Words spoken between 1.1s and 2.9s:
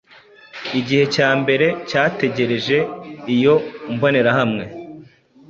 cyambere cyategereje,